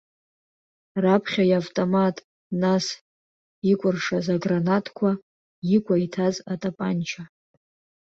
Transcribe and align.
Раԥхьа 1.03 1.43
иавтомат, 1.47 2.15
нас 2.61 2.85
икәыршаз 3.71 4.27
агранатқәа, 4.35 5.11
икәа 5.75 5.95
иҭаз 6.05 6.35
атапанча. 6.53 7.23